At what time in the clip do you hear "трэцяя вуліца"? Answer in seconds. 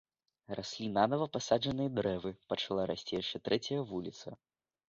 3.49-4.29